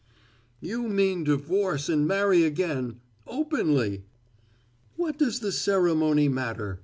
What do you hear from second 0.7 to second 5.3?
mean divorce and marry again openly!" "What